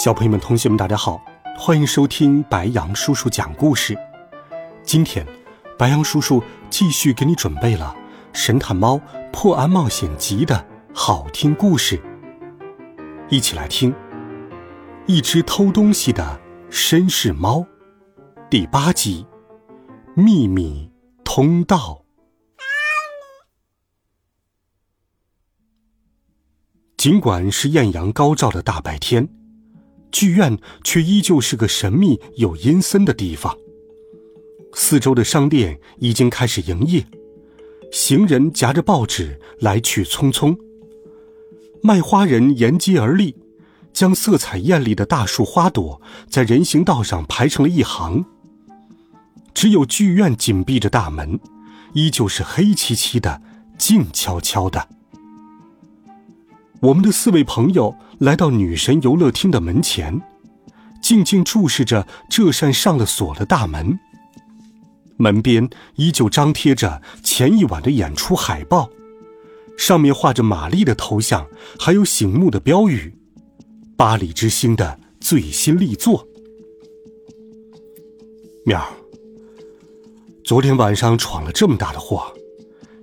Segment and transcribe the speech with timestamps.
[0.00, 1.20] 小朋友们、同学们，大家好，
[1.56, 3.98] 欢迎收听白羊叔叔讲故事。
[4.84, 5.26] 今天，
[5.76, 7.96] 白羊叔叔继续给你准备了
[8.32, 9.00] 《神探猫
[9.32, 12.00] 破案冒险集》的好听故事，
[13.28, 13.92] 一起来听
[15.06, 17.56] 《一只偷东西的绅士猫》
[18.48, 19.26] 第八集
[20.22, 20.88] 《秘密
[21.24, 21.76] 通道》。
[26.96, 29.28] 尽管是艳阳高照的大白天。
[30.10, 33.56] 剧院却依旧是个神秘又阴森的地方。
[34.74, 37.04] 四周的商店已经开始营业，
[37.90, 40.56] 行人夹着报纸来去匆匆。
[41.82, 43.34] 卖花人沿街而立，
[43.92, 48.24] 将色彩艳丽的大树花朵在人行道上排成了一行。
[49.54, 51.38] 只有剧院紧闭着大门，
[51.94, 53.40] 依旧是黑漆漆的、
[53.78, 54.88] 静悄悄的。
[56.80, 60.22] 我们的四位朋友来到女神游乐厅的门前，
[61.02, 63.98] 静静注视着这扇上了锁的大门。
[65.16, 68.88] 门边依旧张贴着前一晚的演出海报，
[69.76, 71.44] 上面画着玛丽的头像，
[71.80, 73.12] 还有醒目的标语
[73.98, 76.28] ：“巴黎之星的最新力作。”
[78.64, 78.86] 喵儿，
[80.44, 82.32] 昨天晚上闯了这么大的祸，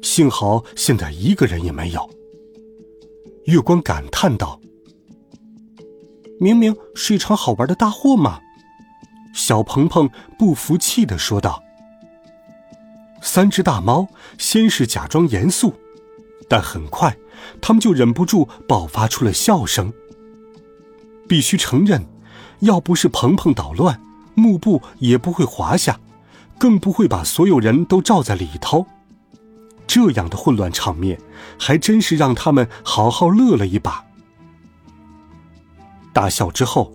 [0.02, 2.10] 幸好现在一个人也没有。
[3.46, 4.60] 月光感叹道
[6.42, 8.40] ：“明明是一场好玩的大祸嘛！”
[9.34, 11.62] 小鹏鹏不服气的说道。
[13.22, 14.08] 三只大猫
[14.38, 15.74] 先是假装严肃，
[16.50, 17.16] 但很快，
[17.62, 19.94] 他们就忍不住爆发出了笑声。
[21.28, 22.04] 必须承认，
[22.60, 24.02] 要不是鹏鹏捣乱，
[24.34, 26.00] 幕布也不会滑下，
[26.58, 28.88] 更不会把所有人都罩在里头。
[29.96, 31.18] 这样的混乱场面，
[31.58, 34.04] 还真是让他们好好乐了一把。
[36.12, 36.94] 大笑之后，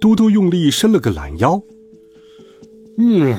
[0.00, 1.60] 多多用力伸了个懒腰，
[2.96, 3.36] 嗯，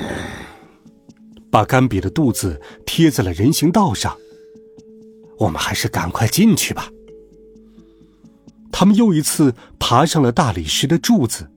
[1.50, 4.16] 把干瘪的肚子贴在了人行道上。
[5.40, 6.88] 我们还是赶快进去吧。
[8.70, 11.50] 他们又一次爬上了大理石的柱子，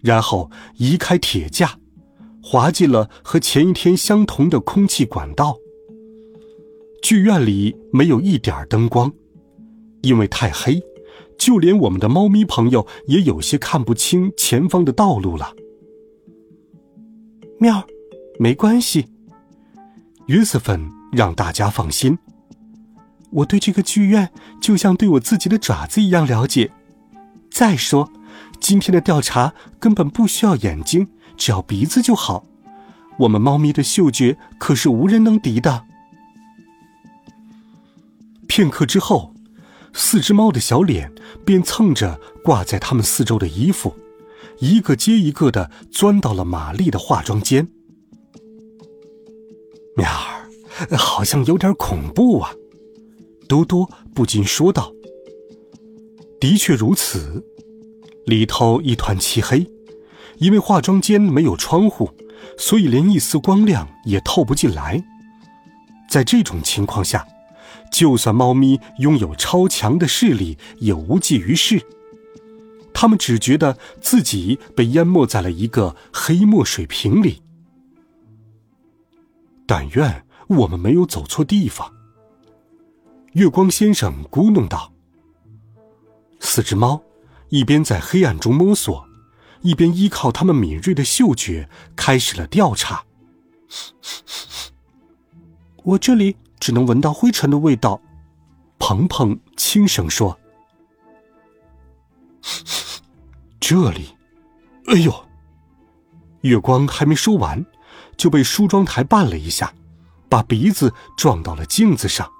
[0.00, 1.78] 然后移开铁架，
[2.42, 5.58] 滑进了和前一天相同的空气管道。
[7.08, 9.12] 剧院里没有一点灯光，
[10.02, 10.82] 因为太黑，
[11.38, 15.54] 就连我们的猫咪朋友也有些看不清前方的道路了。
[17.60, 17.86] 喵，
[18.40, 19.06] 没关系。
[20.26, 22.18] 约瑟芬让大家放心。
[23.30, 24.28] 我对这个剧院
[24.60, 26.72] 就像对我自己的爪子一样了解。
[27.52, 28.10] 再说，
[28.58, 31.06] 今天的调查根本不需要眼睛，
[31.36, 32.44] 只要鼻子就好。
[33.20, 35.84] 我们猫咪的嗅觉可是无人能敌的。
[38.46, 39.34] 片刻之后，
[39.92, 41.12] 四只猫的小脸
[41.44, 43.94] 便蹭着挂在它们四周的衣服，
[44.58, 47.68] 一个接一个的钻到了玛丽的化妆间。
[49.96, 52.52] 喵儿，好像有点恐怖啊！
[53.48, 54.92] 多多不禁说道。
[56.38, 57.44] 的确如此，
[58.26, 59.66] 里头一团漆黑，
[60.38, 62.10] 因为化妆间没有窗户，
[62.58, 65.02] 所以连一丝光亮也透不进来。
[66.10, 67.26] 在这种情况下。
[67.90, 71.82] 就算猫咪拥有超强的视力，也无济于事。
[72.92, 77.42] 它们只觉得自己被淹没在了一个黑墨水瓶里。
[79.66, 81.92] 但愿我们没有走错地方。
[83.32, 84.92] 月光先生咕哝道。
[86.40, 87.02] 四只猫
[87.48, 89.06] 一边在黑暗中摸索，
[89.60, 93.04] 一边依靠它们敏锐的嗅觉开始了调查。
[95.84, 96.36] 我这里。
[96.58, 98.00] 只能闻到灰尘的味道，
[98.78, 100.38] 鹏鹏轻声说
[103.60, 104.16] ：“这里，
[104.86, 105.24] 哎呦！”
[106.42, 107.64] 月光还没说完，
[108.16, 109.74] 就被梳妆台绊了一下，
[110.28, 112.30] 把鼻子撞到了镜子上。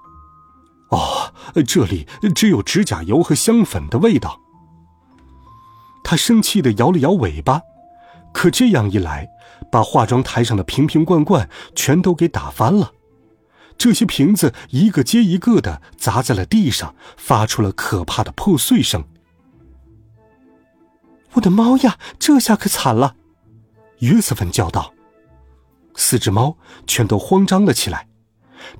[0.89, 1.33] 哦，
[1.67, 4.39] 这里只有指甲油和香粉的味道。
[6.03, 7.61] 他生气的摇了摇尾巴，
[8.33, 9.27] 可这样一来，
[9.69, 12.93] 把化妆台上的瓶瓶罐罐全都给打翻了。
[13.77, 19.03] 这些瓶子一个接一个的砸在了地上，发出了可怕的破碎声。
[21.33, 23.15] 我的猫呀，这下可惨了！
[23.99, 24.93] 约瑟芬叫道。
[25.95, 28.07] 四只猫全都慌张了起来，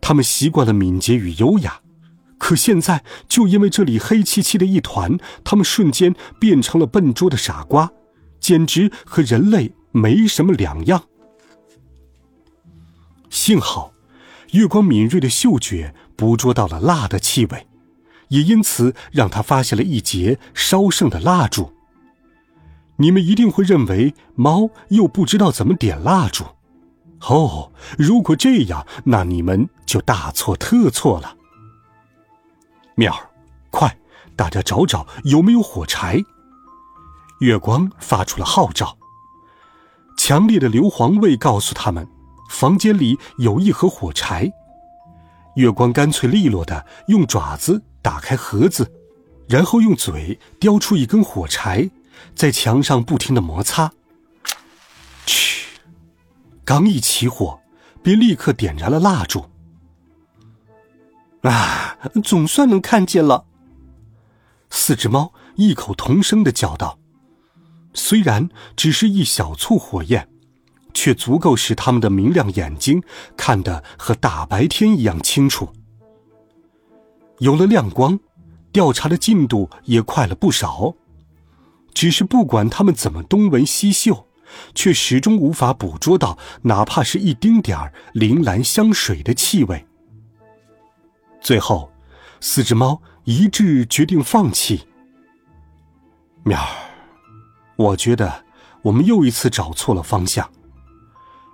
[0.01, 1.81] 它们习惯了敏捷与优雅，
[2.37, 7.91] 可现在就因为这里黑漆漆的一团，它们瞬间变成了笨拙的傻瓜，
[8.39, 11.03] 简直和人类没什么两样。
[13.29, 13.91] 幸好，
[14.51, 17.67] 月光敏锐的嗅觉捕捉到了蜡的气味，
[18.29, 21.73] 也因此让他发现了一截烧剩的蜡烛。
[22.97, 26.45] 你们一定会认为猫又不知道怎么点蜡烛。
[27.21, 31.35] 哦，如果这样，那你们就大错特错了。
[32.95, 33.29] 妙儿，
[33.69, 33.97] 快，
[34.35, 36.23] 大家找找有没有火柴。
[37.39, 38.97] 月光发出了号召。
[40.17, 42.07] 强烈的硫磺味告诉他们，
[42.49, 44.51] 房间里有一盒火柴。
[45.55, 48.91] 月光干脆利落的用爪子打开盒子，
[49.47, 51.89] 然后用嘴叼出一根火柴，
[52.35, 53.91] 在墙上不停的摩擦。
[56.63, 57.59] 刚一起火，
[58.03, 59.45] 便立刻点燃了蜡烛。
[61.41, 63.45] 啊，总算能看见了！
[64.69, 66.99] 四只猫异口同声的叫道
[67.95, 70.27] ：“虽然只是一小簇火焰，
[70.93, 73.01] 却足够使他们的明亮眼睛
[73.35, 75.69] 看得和大白天一样清楚。
[77.39, 78.19] 有了亮光，
[78.71, 80.93] 调查的进度也快了不少。
[81.93, 84.25] 只是不管他们怎么东闻西嗅。”
[84.73, 89.85] 却始终无法捕捉到哪怕是一丁点儿铃兰香水的气味。
[91.41, 91.91] 最后，
[92.39, 94.87] 四只猫一致决定放弃。
[96.45, 96.65] 喵儿，
[97.75, 98.45] 我觉得
[98.83, 100.49] 我们又一次找错了方向。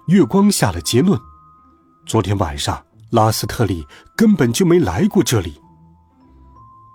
[0.07, 1.19] 月光下了结论：
[2.05, 5.61] 昨天晚上拉斯特里根本就没来过这里。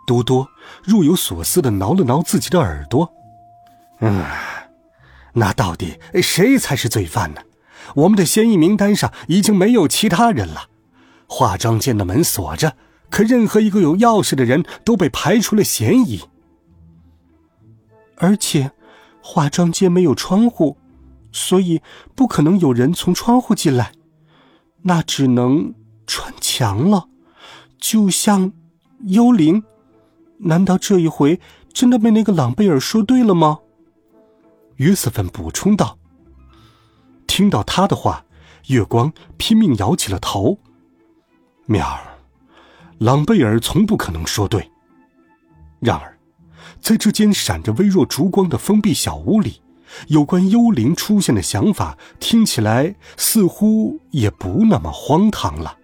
[0.06, 0.49] 多多
[0.84, 3.10] 若有所思的挠了挠自己的耳朵，
[4.00, 4.25] 嗯。
[5.34, 7.40] 那到底谁才是罪犯呢？
[7.94, 10.69] 我们的嫌疑名单上已经没有其他人了。
[11.26, 12.76] 化妆间的门锁着，
[13.11, 16.22] 可任何一个有钥匙的人都被排除了嫌疑。
[18.16, 18.72] 而且，
[19.22, 20.77] 化妆间没有窗户，
[21.32, 21.80] 所以
[22.14, 23.92] 不可能有人从窗户进来。
[24.82, 25.75] 那只能
[26.06, 27.08] 穿墙了，
[27.78, 28.52] 就像
[29.06, 29.64] 幽灵。
[30.38, 31.40] 难道这一回
[31.72, 33.58] 真的被那个朗贝尔说对了吗？
[34.76, 35.98] 约瑟芬补充道
[37.26, 38.25] ：“听到他的话，
[38.69, 40.60] 月光拼命摇起了头。
[41.66, 42.19] 喵儿，
[42.98, 44.70] 朗贝尔从不可能说对。
[45.80, 46.16] 然而，
[46.80, 49.60] 在这间闪着微弱烛光的封闭小屋里，
[50.08, 55.76] 有关幽灵出现的想法听起来似乎也不那么荒唐了。”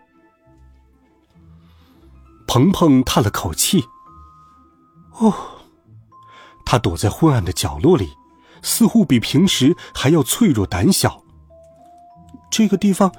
[2.46, 3.84] 鹏鹏叹了口气
[5.18, 5.34] ：“哦，
[6.64, 8.10] 他躲在昏暗的角落里。”
[8.66, 11.22] 似乎比平时还要脆弱胆小。
[12.50, 13.12] 这个地方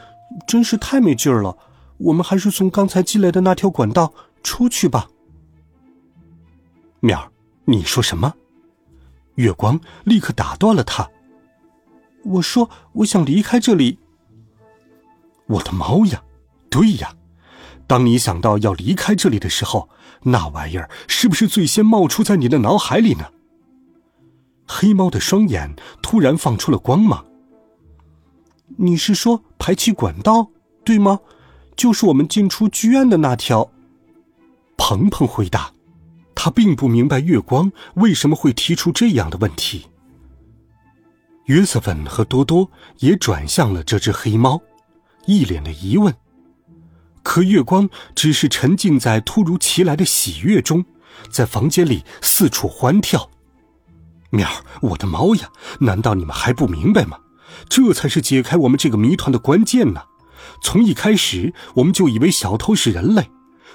[0.48, 1.56] 真是太没劲儿了，
[1.98, 4.12] 我们还是从刚才进来的那条管道
[4.42, 5.08] 出去吧。
[7.00, 7.30] 苗儿，
[7.66, 8.34] 你说什么？
[9.36, 11.10] 月光立刻打断了他。
[12.24, 14.00] 我说，我想离开这里。
[15.48, 16.24] 我的猫呀，
[16.70, 17.14] 对呀，
[17.86, 19.90] 当你想到要离开这里的时候，
[20.24, 23.26] 那玩意儿是不是最先冒出在你的脑海里呢？
[24.68, 27.24] 黑猫的双眼突然放出了光芒。
[28.78, 30.50] 你是说排气管道
[30.84, 31.20] 对吗？
[31.76, 33.70] 就是我们进出剧院的那条。
[34.78, 35.72] 鹏鹏回答，
[36.36, 39.88] 他并不明白月光为什么会提出这样的问题。
[41.46, 44.62] 约瑟芬和多多也转向了这只黑猫，
[45.26, 46.14] 一脸的疑问。
[47.24, 50.86] 可月光只是沉浸在突如其来的喜悦中，
[51.30, 53.30] 在房间里四处欢跳。
[54.32, 54.50] 喵，
[54.82, 55.50] 我的猫呀！
[55.80, 57.18] 难道你们还不明白吗？
[57.70, 60.02] 这才是解开我们这个谜团的关键呢。
[60.62, 63.30] 从一开始，我们就以为小偷是人类，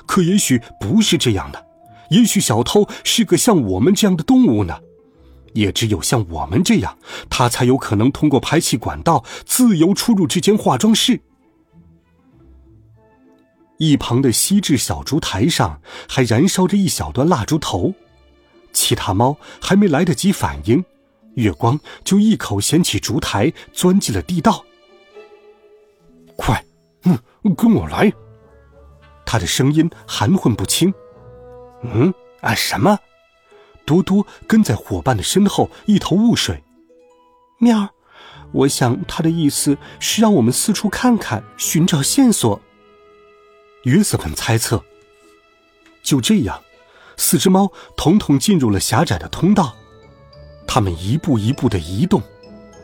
[0.07, 1.70] 可也许不是这样的。
[2.11, 4.79] 也许小偷是个像我们这样的动物呢。
[5.52, 6.97] 也只有像我们这样，
[7.29, 11.21] 他才有可能通过排气管道自由出入这间化妆室。
[13.79, 17.93] 一旁的锡制小烛台上还燃烧着一小段蜡烛头。
[18.73, 20.85] 其他猫还没来得及反应，
[21.35, 24.64] 月光就一口掀起烛台，钻进了地道。
[26.37, 26.64] 快，
[27.02, 27.19] 嗯，
[27.57, 28.12] 跟我来。
[29.26, 30.95] 他的声音含混不清。
[31.82, 32.99] 嗯啊，什么？
[33.87, 36.62] 嘟嘟跟在伙伴的身后，一头雾水。
[37.58, 37.88] 喵儿，
[38.52, 42.60] 我想他的意思是让我们四处看看，寻找线索。
[43.84, 44.82] 约瑟芬猜测。
[46.02, 46.62] 就这样。
[47.16, 49.76] 四只猫统统进入了狭窄的通道，
[50.66, 52.22] 它们一步一步的移动，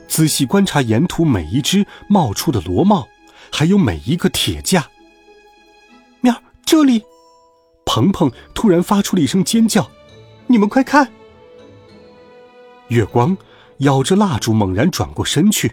[0.07, 3.09] 仔细观察沿途每一只冒出的螺帽，
[3.51, 4.87] 还有每一个铁架。
[6.21, 6.35] 喵，
[6.67, 7.03] 这里！
[7.97, 9.91] 鹏鹏突然发出了一声尖叫
[10.49, 11.11] ：“你们快看！”
[12.89, 13.35] 月光
[13.79, 15.73] 咬着蜡烛，猛然转过身去，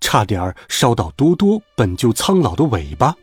[0.00, 3.14] 差点烧到多多本就苍老的尾巴。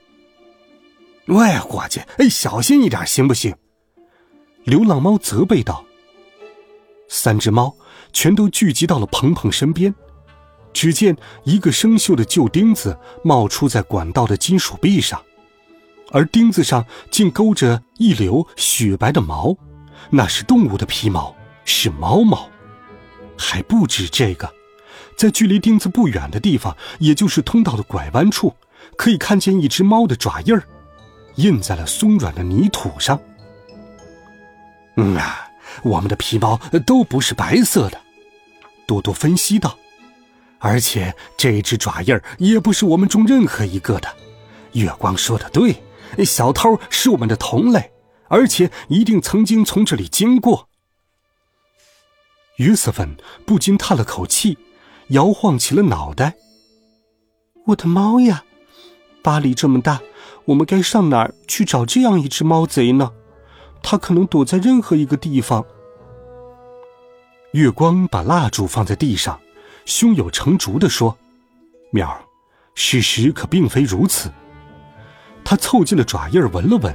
[1.26, 3.54] 喂，伙计，哎，小心一点，行不行？
[4.64, 5.84] 流浪猫责备道。
[7.10, 7.76] 三只猫
[8.14, 9.94] 全都聚集到了鹏鹏身边，
[10.72, 15.22] 只见一个生锈的旧钉子冒出在管道的金属壁上，
[16.12, 19.56] 而钉子上竟勾着一绺雪白的毛，
[20.10, 21.36] 那是动物的皮毛，
[21.66, 22.50] 是猫毛。
[23.38, 24.52] 还不止这个，
[25.18, 28.56] 在距离钉子不远的地方，也就是通道的拐弯处，
[28.96, 30.64] 可以看见一只猫的爪印儿，
[31.36, 33.20] 印在了松软的泥土上。
[34.96, 35.48] 嗯啊，
[35.84, 38.02] 我们的皮毛都不是白色的，
[38.88, 39.78] 多多分析道。
[40.60, 44.10] 而且这只爪印儿也不是我们中任何一个的。
[44.74, 45.76] 月光说的对，
[46.26, 47.92] 小偷是我们的同类，
[48.28, 50.70] 而且一定曾经从这里经过。
[52.58, 54.58] 约瑟芬不禁叹了口气，
[55.10, 56.36] 摇晃起了脑袋。
[57.68, 58.44] 我的猫呀，
[59.22, 60.02] 巴黎这么大，
[60.46, 63.12] 我们该上哪儿去找这样一只猫贼呢？
[63.84, 65.64] 它可能躲在任何一个地方。
[67.52, 69.40] 月光把蜡烛放在地上，
[69.86, 71.16] 胸有成竹地说
[71.92, 72.26] ：“苗儿，
[72.74, 74.32] 事实可并非如此。”
[75.50, 76.94] 他凑近了爪印儿闻了闻，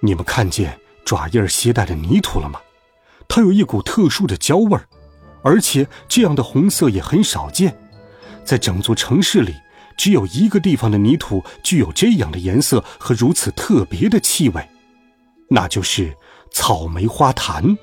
[0.00, 2.60] 你们看见爪印儿携带的泥土了吗？
[3.28, 4.84] 它有一股特殊的焦味儿，
[5.44, 7.72] 而且这样的红色也很少见，
[8.42, 9.54] 在整座城市里，
[9.96, 14.68] 只有一个地方的泥土具有这样的颜色和如此特别的气味，
[15.48, 16.12] 那就是
[16.50, 17.78] 草莓花坛，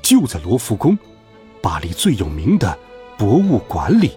[0.00, 0.96] 就在罗浮宫，
[1.60, 2.78] 巴黎最有名的
[3.18, 4.16] 博物馆里。